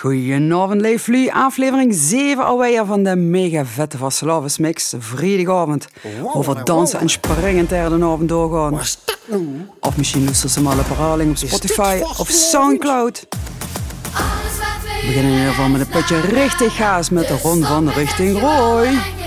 [0.00, 1.32] Goedenavond, Leeflie.
[1.32, 4.94] Aflevering 7 alweer van de mega vette Vasselavis Mix.
[4.98, 5.88] Vrijdagavond.
[6.34, 8.70] Over dansen en springen ter de avond doorgaan.
[8.70, 8.98] Wat?
[9.80, 13.26] Of misschien luisteren ze maar op op Spotify of Soundcloud.
[13.30, 18.40] We beginnen in ieder geval met een putje richting gaas met de rond van Richting
[18.40, 19.19] Rooi.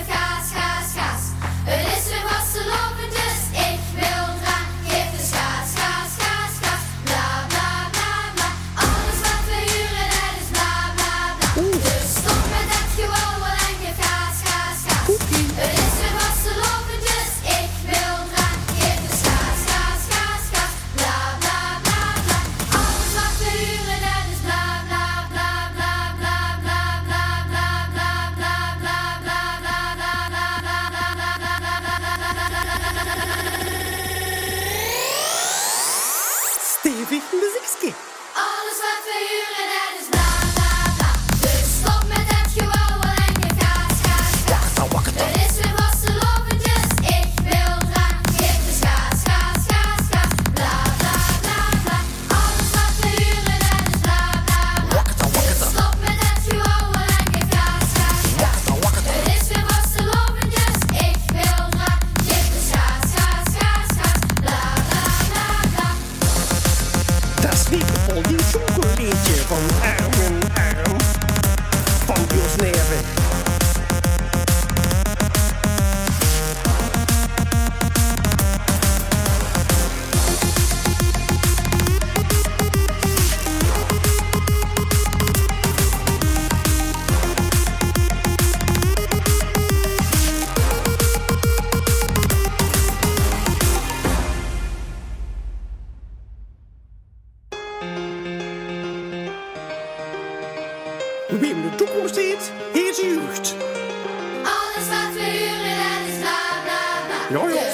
[107.35, 107.72] Oh, ja, ja.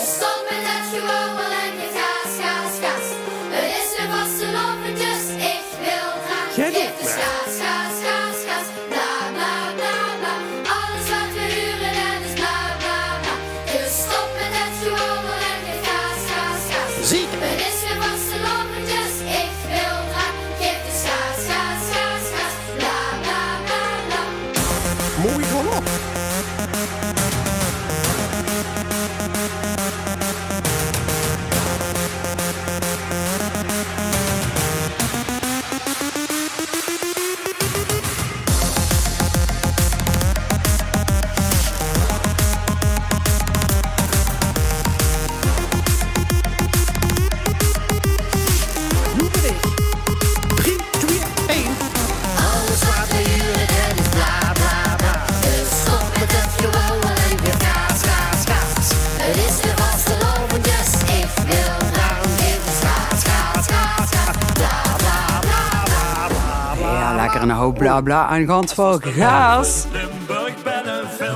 [67.32, 69.86] lekker een hoop bla bla aan de hand van gaas.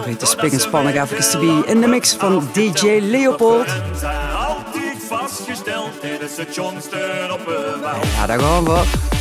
[0.06, 3.66] Weet de spik en spanning even te be in de mix van DJ Leopold.
[8.16, 9.13] Ja, daar gaan we.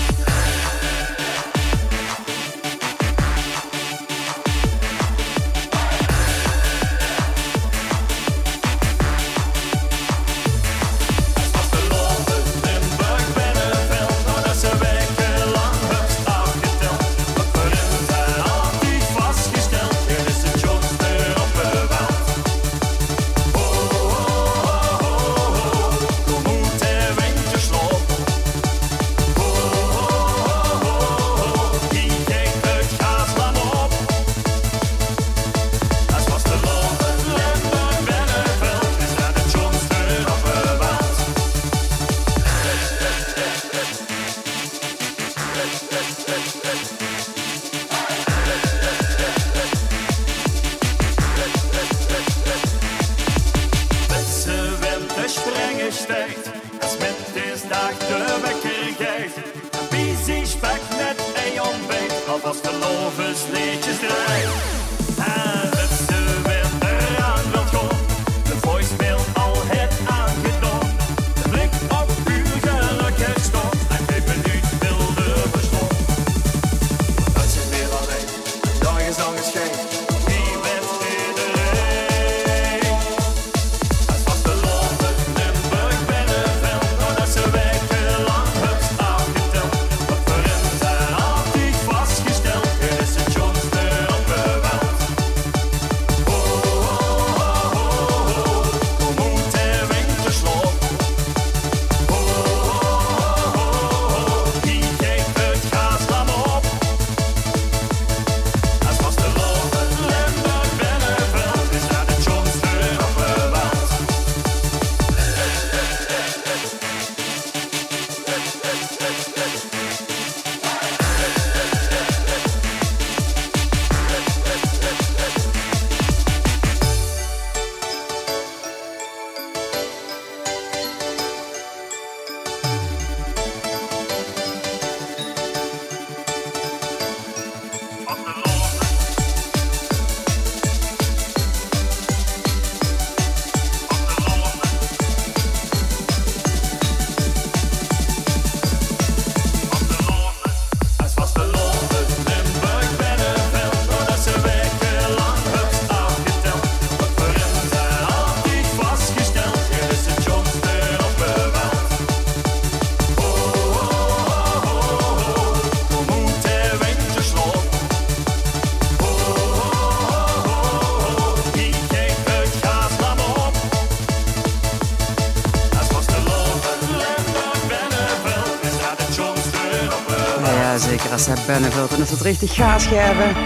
[180.79, 183.37] Zeker als ze hij vult en als het richtig gaas geven.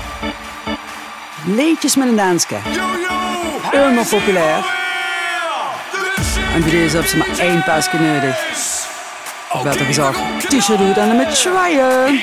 [1.45, 2.55] Leedjes met een danske.
[3.71, 4.65] Helemaal populair.
[6.55, 8.37] En voor deze hebben ze maar één pasje nodig.
[9.53, 9.87] Ik Werd er
[10.49, 12.21] t-shirt doet en met zwaaien.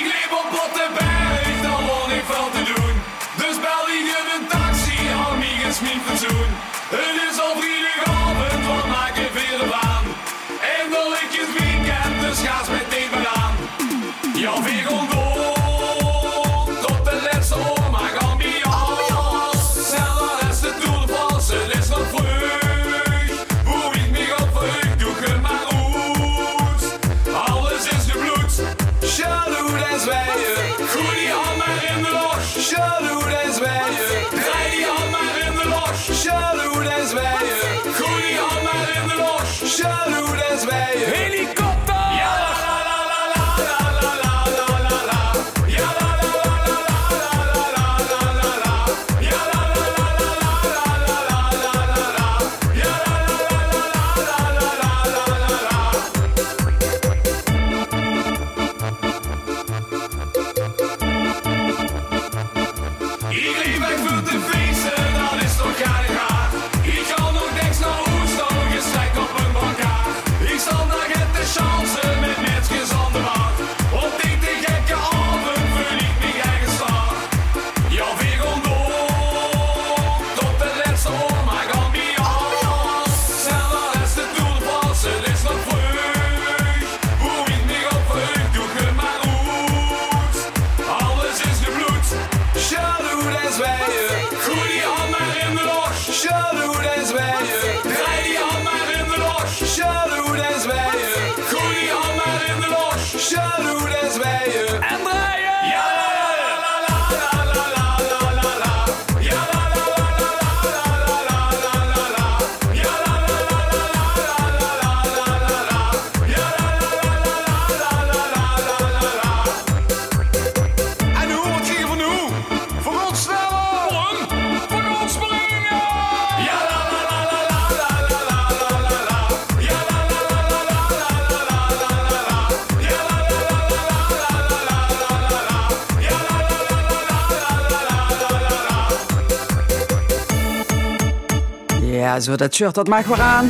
[142.23, 143.49] zo dat shirt, dat mag weer aan.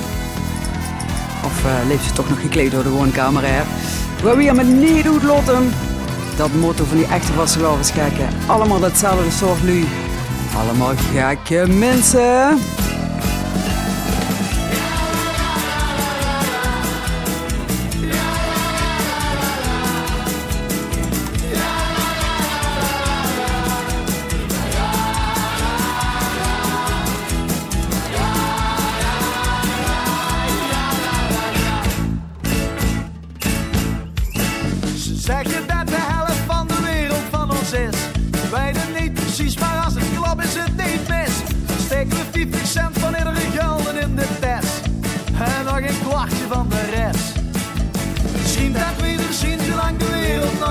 [1.45, 3.61] Of uh, leeft ze toch nog gekleed door de woonkamer, hè?
[4.23, 5.71] Waar wie hem het niet doet, Lotten.
[6.37, 8.27] Dat motto van die echte Vasselovers gekken.
[8.27, 9.85] Eh, allemaal datzelfde soort nu.
[10.57, 12.57] Allemaal gekke eh, mensen.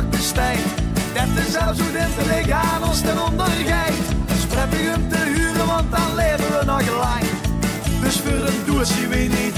[0.03, 0.75] zwakte stijgt.
[1.15, 4.03] Dat is zelfs hoe dit de legaal aan ons ten onder geit.
[4.27, 4.47] Dus
[5.09, 7.25] te huren, want dan leven we nog lang.
[8.03, 9.55] Dus voor een doel we niet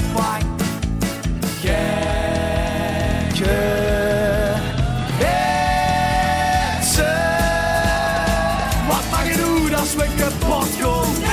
[9.25, 11.23] je doen als we kapot gaan.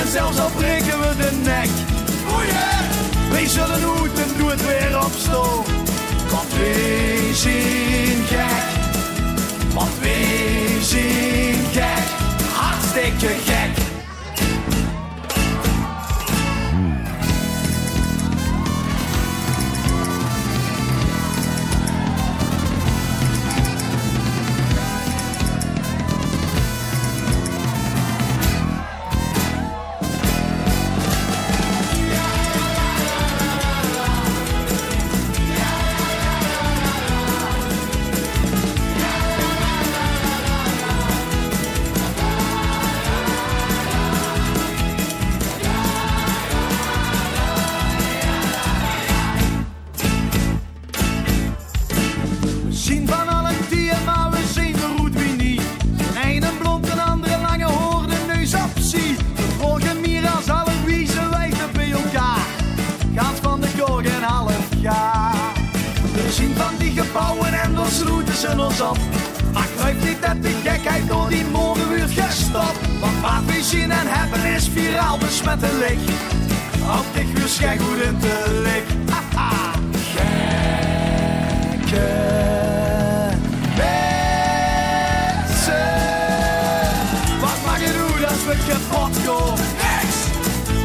[0.00, 1.68] En zelfs al breken we de nek.
[2.34, 2.48] Oei!
[3.30, 5.64] We zullen hoeden doet het weer op stoom,
[6.28, 7.19] Kom.
[7.30, 8.66] vizinket,
[9.74, 11.28] a vizinket,
[12.54, 13.49] hát székek.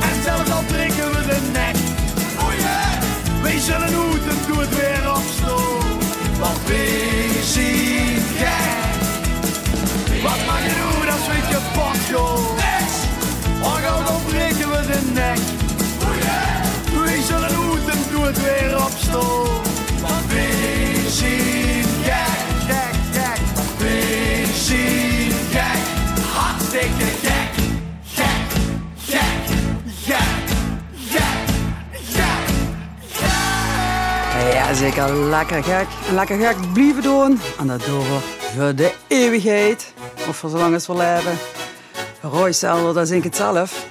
[0.01, 1.75] En zelfs al drinken we de nek.
[2.39, 3.03] Oh yeah!
[4.12, 6.00] Moeten doe het weer opstaan.
[6.39, 6.82] Want we
[7.44, 9.03] zien gek.
[10.24, 12.55] Wat mag je doen als we kapot gaan?
[12.55, 12.96] Niks!
[13.62, 15.39] Oh, dan breken we de nek.
[16.08, 16.65] Oh yeah!
[17.65, 19.03] Moeten doe het weer opstaan.
[19.13, 19.64] Want
[34.86, 35.13] zeker.
[35.13, 35.88] Lekker gek.
[36.12, 37.39] Lekker gek blijven doen.
[37.60, 38.20] En dat doen we
[38.56, 39.94] voor de eeuwigheid.
[40.27, 41.38] Of voor zolang als we leven.
[42.22, 43.86] Roy Selder, dat zing ik het zelf.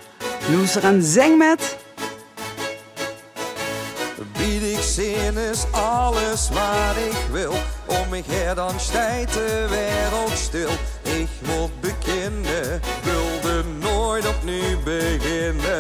[0.50, 1.76] Loeser en zing met.
[4.38, 7.54] Bied ik zin is alles wat ik wil.
[7.86, 10.70] Om mij her dan stijt de wereld stil.
[11.02, 15.73] Ik moet beginnen, wilde nooit opnieuw beginnen.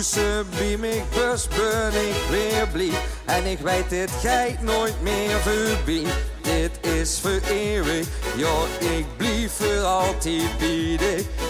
[0.00, 2.90] Bij mij bus ben ik weer blij.
[3.24, 6.04] En ik weet dit geit nooit meer voorbij.
[6.42, 10.98] Dit is voor eeuwig, ja ik blijf voor altijd dich.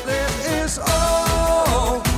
[0.05, 2.10] Dit is oh,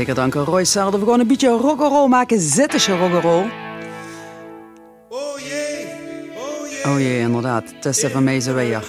[0.00, 1.00] zeker dank aan Roy Selder.
[1.00, 2.40] We gaan een beetje rock'n'roll maken.
[2.40, 3.50] Zittische rock'n'roll.
[6.86, 7.64] Oh jee, inderdaad.
[7.74, 8.82] Het is er van mij zo weer.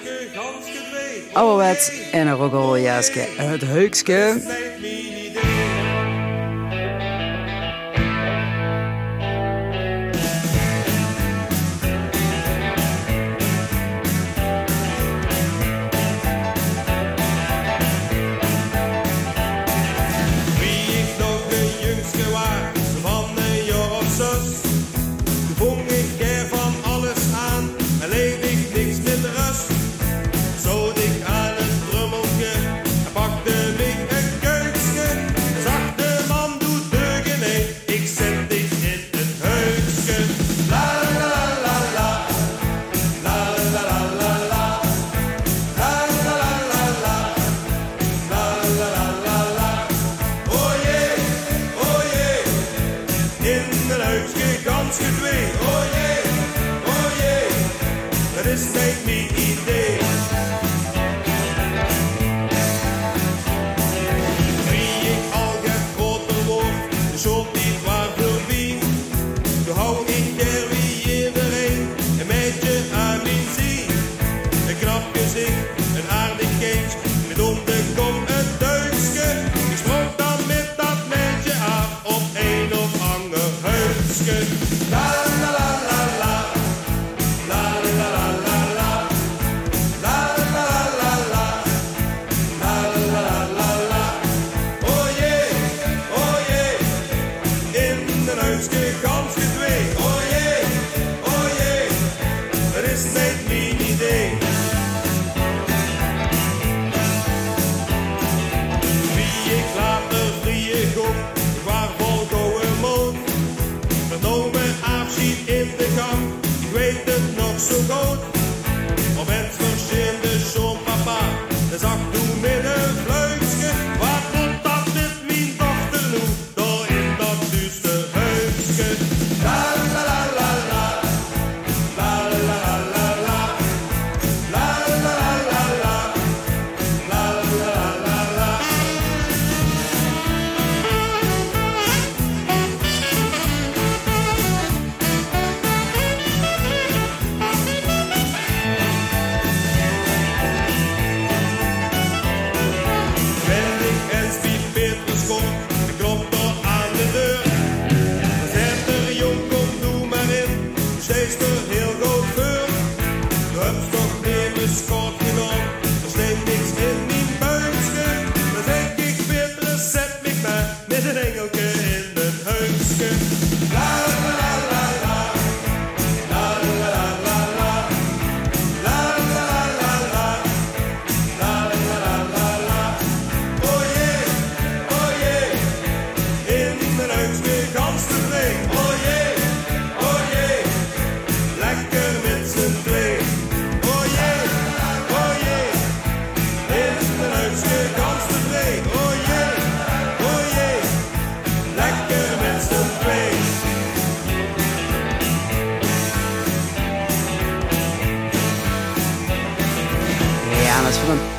[1.34, 3.20] Ouderwets en een rock'n'roll jaske.
[3.20, 4.42] Het heukske.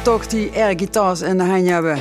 [0.03, 1.99] tochtie, air guitars in de hand hebben,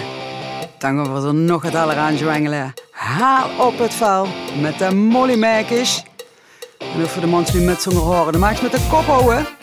[0.77, 2.73] dan gaan we er nog het aller zwengelen.
[2.91, 4.27] Haal op het vuil
[4.61, 8.71] met de Molly En wil voor de mensen die met z'n horen, de maakt met
[8.71, 9.61] de kop houden.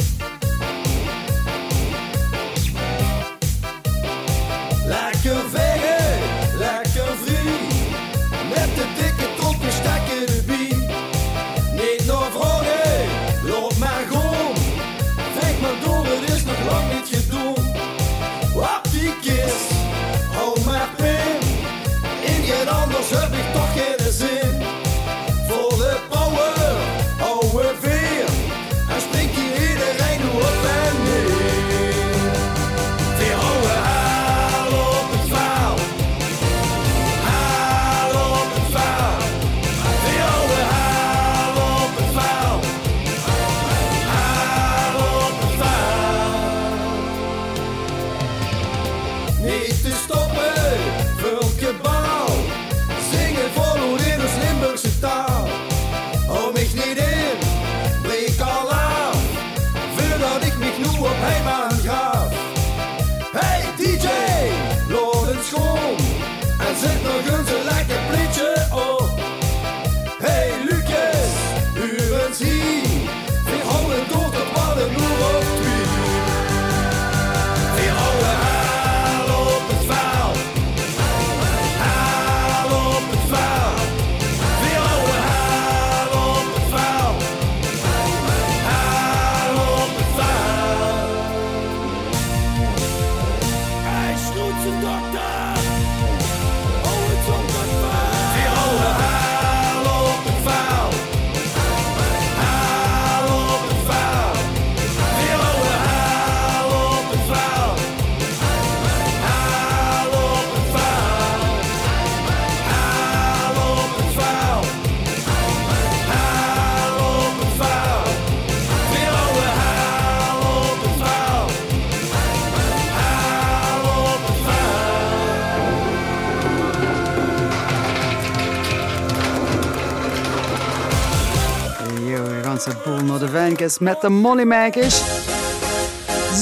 [133.58, 135.02] Met de Mollymakers.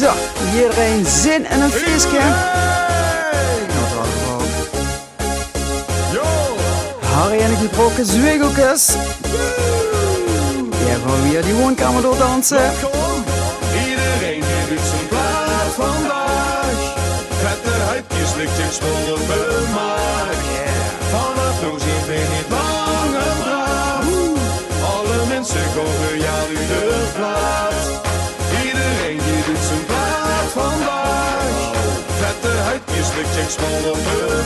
[0.00, 0.12] Zo,
[0.54, 2.20] iedereen zin en een friske.
[7.00, 8.94] Harry en ik gebroken zwiegelkes.
[10.84, 12.70] Jij gaan weer die woonkamer door dansen.
[13.88, 16.94] Iedereen heeft zijn plaats vandaag.
[17.28, 19.95] Vette is lichtjes, zonder bemaak.
[33.36, 33.96] steeds smaller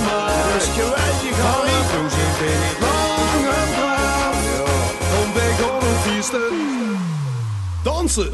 [0.05, 0.53] maar.
[0.55, 4.33] Dus weet je gaat niet, toen ben ik lang en klaar.
[5.11, 6.23] Dan ben ik op een
[7.83, 8.31] Dansen.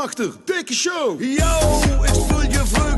[0.00, 1.20] machtig, dikke show.
[1.20, 2.89] Yo, ik voel je voor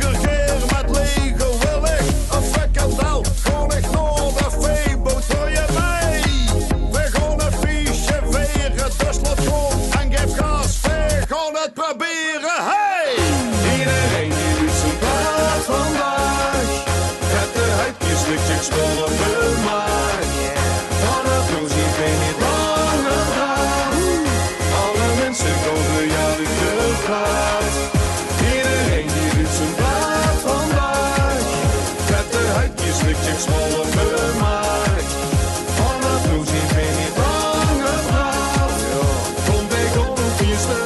[33.43, 35.13] Zwolle gemaakt.
[35.79, 38.73] Van dat bloedje ben je bange vrouw.
[38.93, 39.07] Ja.
[39.47, 40.85] Kom bij op stuk?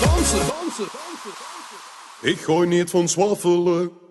[0.00, 1.78] Dansen, dansen, dansen, dansen.
[2.20, 4.01] Ik gooi niet van zwaffelen.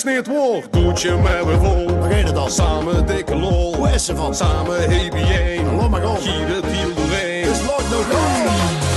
[0.00, 0.70] gesmeerd wordt.
[0.70, 3.74] Koetje met een vol, reden dan samen dikke lol.
[3.74, 4.34] Hoe is ze van?
[4.34, 6.16] Samen hebie 1, maar om.
[6.16, 7.44] Hier het hiel doorheen.
[7.44, 8.89] Dus loopt nog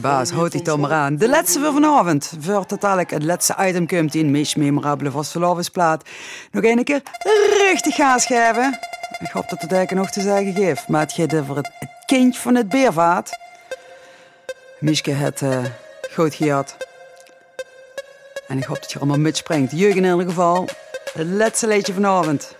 [0.00, 0.30] baas.
[0.30, 1.16] Houd die toch maar aan.
[1.16, 2.32] De laatste voor vanavond.
[2.40, 4.30] Voor het laatste item komt in.
[4.30, 6.08] Meest memorabele vastelovensplaat.
[6.50, 7.02] Nog een keer
[7.58, 8.78] richtig gas geven.
[9.18, 10.88] Ik hoop dat het eigenlijk nog te zeggen geeft.
[10.88, 11.70] Maar het gaat over het,
[12.06, 13.38] kindje van het beervaat.
[14.78, 15.64] Miske het eh
[16.14, 16.76] goed gehad.
[18.48, 19.72] En ik hoop dat je allemaal mitspringt.
[19.72, 20.68] Jeugd in ieder geval.
[21.12, 22.54] Het laatste liedje vanavond.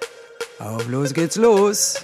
[0.58, 2.02] Of los geht's los.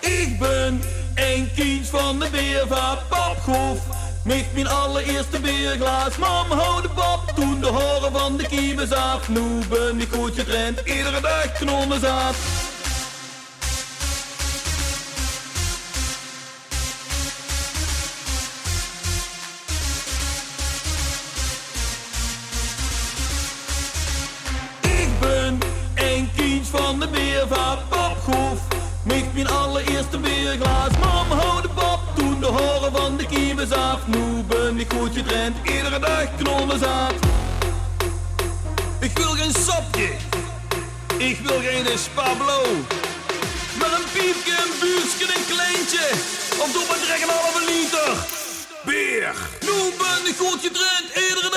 [0.00, 0.80] Ik ben
[1.14, 4.03] een kind van de beervaart Popgroef.
[4.24, 6.16] Met mijn allereerste beerglaas.
[6.16, 9.28] Mam, hou de pop toen de horen van de kiebes af.
[9.28, 12.00] Nu ben ik goed getraind, iedere dag knollen
[39.00, 40.08] Ik wil geen sapje,
[41.18, 42.62] ik wil geen Pablo.
[43.78, 46.06] Met een piepje, een buurtje, een kleintje.
[46.62, 48.12] Of doe maar direct een halve liter.
[48.84, 49.34] Beer.
[49.98, 51.53] Ben ik goed getraind, iedere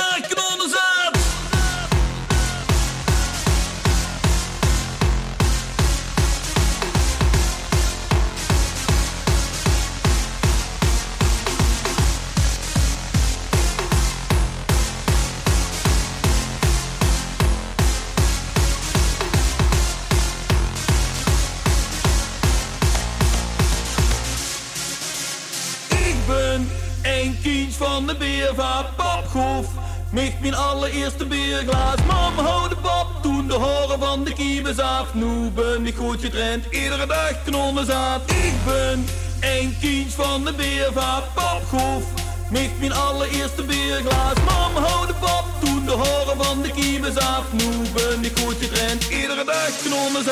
[30.18, 31.96] Mich mijn allereerste bierglaas.
[32.08, 35.14] Mam, hou de pop toen de horen van de kiebes af.
[35.14, 38.22] Nu ben ik goed getraind, iedere dag knollen zat.
[38.32, 39.06] Ik ben
[39.42, 42.04] een kind van de beer van Popgroef.
[42.50, 44.38] Mich mijn allereerste bierglaas.
[44.46, 47.54] Mam, hou de pop toen de horen van de kiebes af.
[47.54, 50.24] Nu ben ik goed getraind, iedere dag knollen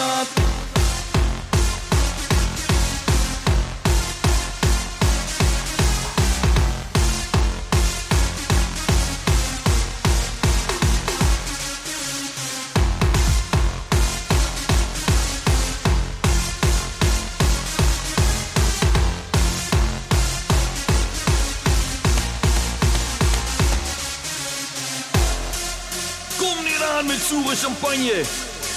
[27.44, 28.22] met champagne.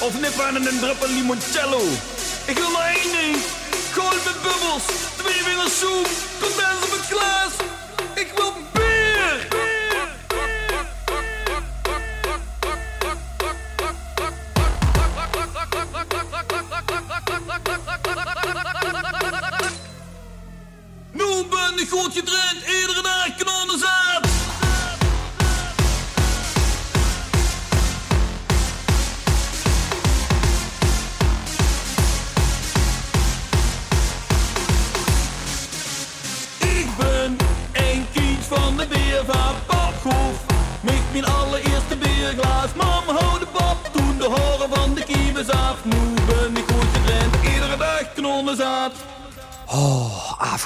[0.01, 1.81] Of nip aan een druppel limoncello.
[2.47, 3.37] Ik wil maar één ding.
[3.92, 4.85] Gold met bubbels.
[5.16, 6.09] Twee vingers soep.
[6.40, 7.53] Condens op het glas.
[8.14, 8.53] Ik wil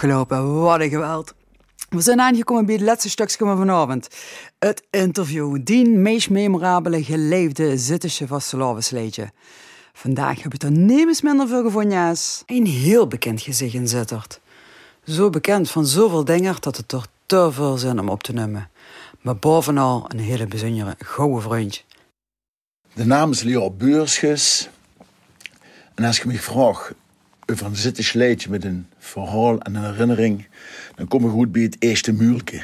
[0.02, 1.34] Wat een geweld.
[1.88, 4.08] We zijn aangekomen bij het laatste stukje van vanavond.
[4.58, 5.58] Het interview.
[5.64, 9.30] Die meest memorabele geleefde Zittische vastelavondsleedje.
[9.92, 14.40] Vandaag heb ik er nemens minder veel gevonden een heel bekend gezicht in Zittert.
[15.04, 18.70] Zo bekend van zoveel dingen dat het er te veel zijn om op te nemen.
[19.20, 21.82] Maar bovenal een hele bijzondere gouden vriendje.
[22.94, 24.68] De naam is Leo Beursges.
[25.94, 26.94] En als je me vraagt
[27.46, 30.46] over een zittig leedje met een verhaal en een herinnering,
[30.94, 32.62] dan kom ik goed bij het Eerste Muurke.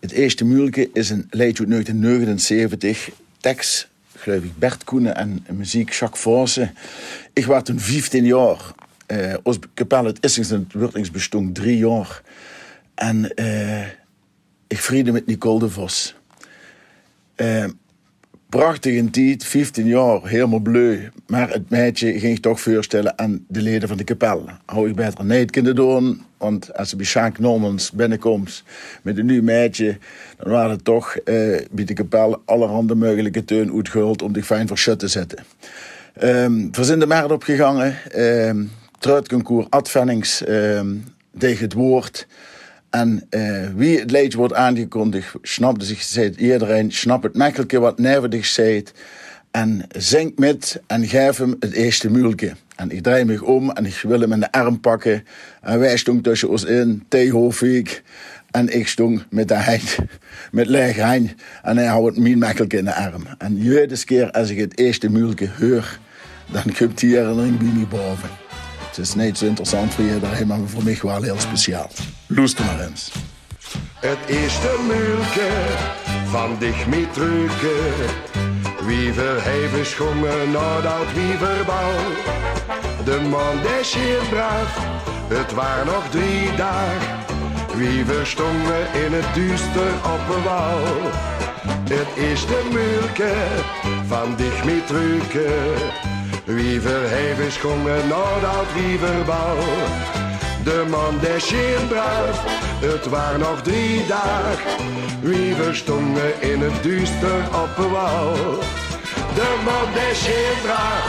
[0.00, 3.10] Het Eerste Muurke is een leedje uit 1979.
[3.40, 6.70] Tekst, geloof Bert Koenen en muziek Jacques Vosse.
[7.32, 8.74] Ik was toen 15 jaar.
[9.06, 10.66] Uh, ons kapel het Issings en
[11.10, 12.22] bestond drie jaar.
[12.96, 13.86] En eh,
[14.66, 16.14] ik vriende met Nicole de Vos.
[17.34, 17.64] Eh,
[18.56, 20.98] prachtig in tijd, 15 jaar, helemaal bleu.
[21.26, 24.44] Maar het meisje ging toch voorstellen aan de leden van de kapel.
[24.64, 28.62] Hou ik beter niet kunnen doen, want als ze bij Sjaak Normans binnenkomt
[29.02, 29.98] met een nieuw meisje,
[30.36, 31.34] dan waren het toch eh,
[31.70, 35.44] bij de kapel allerhande mogelijke teun uitgehuld om zich fijn voor shut te zetten.
[36.22, 37.96] Um, we zijn de markt opgegangen.
[38.16, 41.04] Um, Truitconcours, Ad Vennings um,
[41.38, 42.26] tegen het woord.
[42.96, 47.98] En uh, wie het liedje wordt aangekondigd, snapte zich zei iedereen, snap het makkelijke wat
[47.98, 48.82] nevendig zei.
[49.50, 52.52] En zing met en geef hem het eerste muilke.
[52.76, 55.24] En ik draai me om en ik wil hem in de arm pakken.
[55.62, 58.02] En wij stonden tussen ons in, Theehofik.
[58.50, 59.96] En ik stond met de hand,
[60.52, 61.34] met leeg hand.
[61.62, 63.22] En hij houdt mijn makkelijke in de arm.
[63.38, 65.98] En iedere keer als ik het eerste muilke hoor,
[66.52, 68.45] dan komt herinnering bij me boven.
[68.96, 71.90] Het is niet zo interessant voor iedereen, maar voor mij wel heel speciaal.
[72.26, 73.12] Luister maar eens.
[74.00, 75.50] Het eerste muilke
[76.26, 77.92] van dich met truke.
[78.86, 81.98] Wiever heeft schongen naar dat wieverbouw.
[83.04, 84.78] De man des hier braaf,
[85.28, 87.24] het waren nog drie dagen.
[87.76, 91.10] Wiever stonden in het duister op een wal.
[91.88, 93.34] Het eerste muilke
[94.06, 96.15] van dich met.
[96.46, 99.56] Wiever heeft schongen naar dat wieverbouw.
[100.64, 101.54] De man des
[101.88, 102.36] bruid,
[102.80, 104.70] het waren nog drie dagen.
[105.20, 108.34] Wiever stonden in het duister op een wal.
[109.34, 110.22] De man des
[110.62, 111.04] bruid,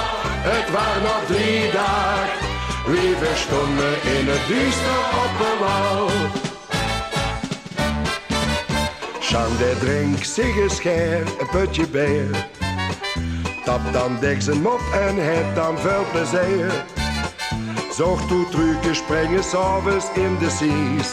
[0.49, 2.47] het waren nog drie dagen.
[2.87, 6.09] Wiever stonden in het duister op een wal.
[9.19, 12.56] Jean de drink zich een scher, een putje bier.
[13.67, 16.71] Tap dan dik zijn mop en het dan veel plezier.
[17.91, 21.09] Zorg toe trucken springen s'avonds in de seas.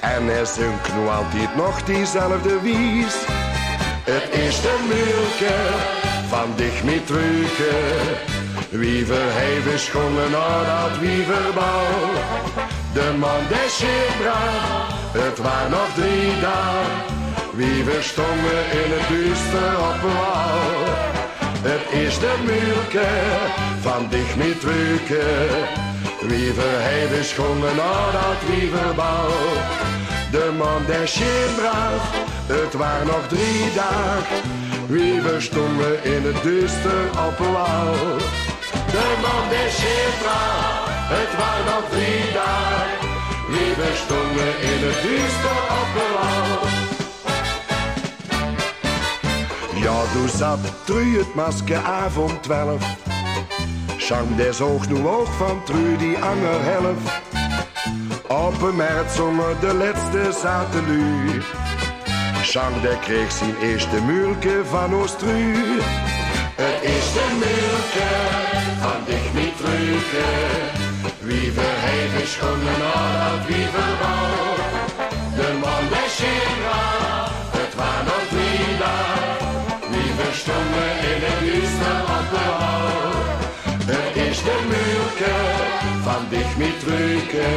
[0.00, 3.14] En er zingt nu altijd nog diezelfde wies.
[4.10, 5.56] Het eerste muilke
[6.28, 7.84] van dich met trucken.
[8.70, 11.86] Wiever heeft schongen naar dat wieverbal.
[12.92, 13.82] De man des
[15.12, 17.18] het waren nog drie dagen.
[17.52, 21.19] Wiever stonden in het duister op een wal.
[21.62, 23.08] Het eerste muilke
[23.80, 25.48] van dich met trucken.
[26.20, 29.28] Wiever heeft schongen naar dat wieverbal.
[30.30, 31.08] De man der
[32.46, 34.40] het waren nog drie dagen.
[34.86, 37.02] Wie verstonden in het duister
[37.38, 37.94] wal.
[38.96, 39.72] De man der
[41.14, 43.08] het waren nog drie dagen.
[43.52, 46.59] Wie verstonden in het duister op
[49.82, 52.82] Ja, du zat tru het masker avond 12.
[53.98, 57.10] Chang des oog nu oog van tru die anger helft.
[58.28, 61.44] Op een maart zongen de laatste satelliet.
[62.42, 65.54] Chang der kreeg zijn eerste mulke van Oostru.
[66.54, 68.10] Het eerste mulke
[68.80, 70.28] van dich niet truke.
[71.20, 74.54] Wie verheven schoenen dat wie verbouw.
[75.36, 78.19] De man der Schindra, het waren.
[80.20, 82.48] Wie verstonden in het duister op de.
[83.92, 85.34] Het eerste mulke
[86.02, 87.48] van dich niet truke.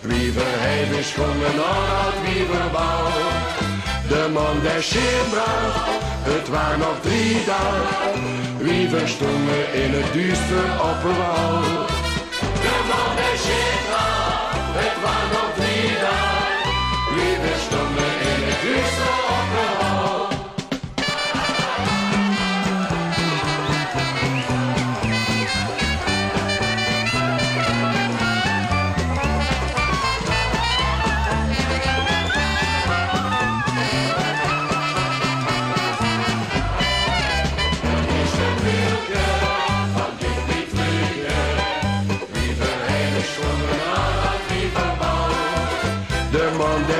[0.00, 3.10] Wie verheven schoenen dat wie verbouw.
[4.08, 5.52] De man der Schindra,
[6.30, 8.20] het waren nog drie dagen.
[8.58, 11.02] Wie verstonden in het duister op.
[12.64, 14.08] De man der Schindra,
[14.78, 15.51] het waren nog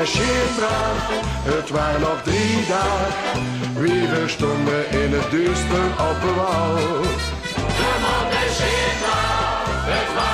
[0.07, 0.81] Schindra,
[1.43, 3.41] het waren nog drie dagen.
[3.75, 6.77] Wie verstonden in het duister op een wal.
[7.79, 9.23] De man der Schindra,
[9.93, 10.32] het waren